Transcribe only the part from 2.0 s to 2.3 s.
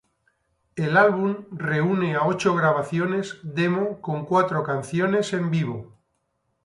a